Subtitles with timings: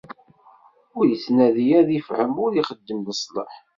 [0.97, 3.51] Ur ittnadi ad ifhem, ur ixeddem leslaḥ.